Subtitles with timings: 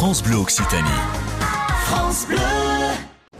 [0.00, 0.88] France Bleu Occitanie.
[1.84, 2.38] France Bleu.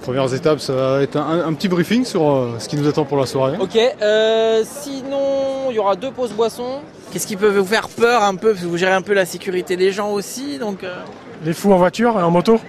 [0.03, 3.07] Premières étapes, ça va être un, un petit briefing sur euh, ce qui nous attend
[3.07, 3.57] pour la soirée.
[3.59, 6.83] Ok, euh, sinon il y aura deux pauses boissons.
[7.11, 8.51] Qu'est-ce qui peut vous faire peur un peu?
[8.51, 10.85] Parce que vous gérez un peu la sécurité des gens aussi, donc...
[10.85, 10.99] euh,
[11.47, 12.61] les fous en voiture et en moto.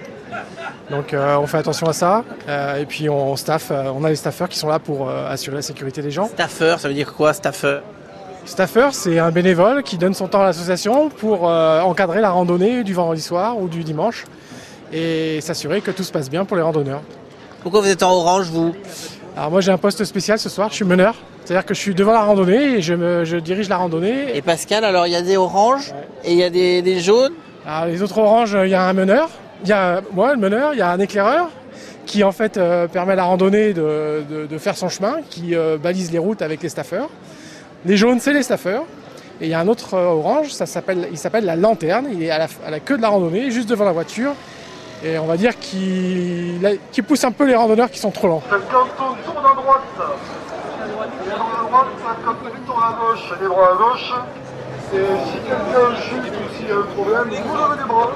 [0.90, 2.24] Donc euh, on fait attention à ça.
[2.48, 5.30] Euh, et puis on staff, euh, on a les staffeurs qui sont là pour euh,
[5.30, 6.30] assurer la sécurité des gens.
[6.30, 7.80] Staffer, ça veut dire quoi, staffer
[8.46, 12.84] Staffer, c'est un bénévole qui donne son temps à l'association pour euh, encadrer la randonnée
[12.84, 14.26] du vendredi soir ou du dimanche
[14.92, 17.02] et s'assurer que tout se passe bien pour les randonneurs.
[17.62, 18.74] Pourquoi vous êtes en orange, vous?
[19.38, 21.16] Alors moi j'ai un poste spécial ce soir, je suis meneur.
[21.46, 24.36] C'est-à-dire que je suis devant la randonnée et je, me- je dirige la randonnée.
[24.36, 25.94] Et Pascal, alors il y a des oranges
[26.26, 27.34] et il y a des, des jaunes?
[27.66, 29.30] Alors les autres oranges, il y a un meneur,
[29.64, 31.50] il y a moi le meneur, il y a un éclaireur
[32.06, 35.56] qui en fait euh, permet à la randonnée de, de- de faire son chemin, qui
[35.56, 37.10] euh, balise les routes avec les staffeurs.
[37.86, 38.84] Les jaunes, c'est les staffeurs.
[39.40, 42.22] Et il y a un autre euh, orange, ça s'appelle, il s'appelle la lanterne, il
[42.22, 44.34] est à la, à la queue de la randonnée, juste devant la voiture.
[45.04, 48.44] Et on va dire qu'il qu'il pousse un peu les randonneurs qui sont trop lents.
[48.48, 49.82] Quelqu'un tourne, tourne à droite.
[51.26, 51.88] Les bras à droite,
[52.68, 54.14] tourne à gauche, les bras à gauche.
[54.94, 58.12] Et si quelqu'un chute ou s'il y a un problème, vous levez les bras.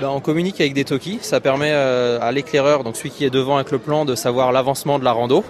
[0.00, 3.30] Ben, on communique avec des talkies, ça permet euh, à l'éclaireur, donc celui qui est
[3.30, 5.42] devant avec le plan, de savoir l'avancement de la rando,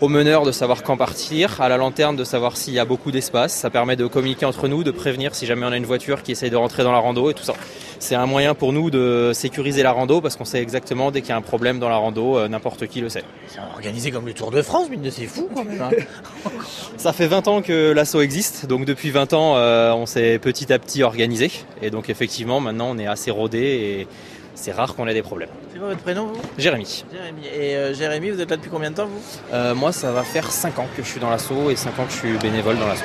[0.00, 3.10] au meneur de savoir quand partir, à la lanterne de savoir s'il y a beaucoup
[3.10, 6.22] d'espace, ça permet de communiquer entre nous, de prévenir si jamais on a une voiture
[6.22, 7.52] qui essaye de rentrer dans la rando et tout ça.
[7.98, 11.30] C'est un moyen pour nous de sécuriser la rando parce qu'on sait exactement dès qu'il
[11.30, 13.24] y a un problème dans la rando, euh, n'importe qui le sait.
[13.46, 15.82] C'est organisé comme le Tour de France, mais c'est fou quand même.
[15.82, 15.90] hein.
[16.96, 20.72] Ça fait 20 ans que l'assaut existe, donc depuis 20 ans euh, on s'est petit
[20.72, 21.50] à petit organisé
[21.82, 24.06] et donc effectivement maintenant on est assez rodé et
[24.60, 25.48] c'est rare qu'on ait des problèmes.
[25.72, 26.40] C'est quoi votre prénom, vous?
[26.58, 27.04] Jérémy.
[27.10, 27.46] Jérémy.
[27.46, 29.20] Et euh, Jérémy, vous êtes là depuis combien de temps, vous?
[29.54, 32.04] Euh, Moi, ça va faire 5 ans que je suis dans l'assaut et 5 ans
[32.04, 33.04] que je suis bénévole dans l'assaut.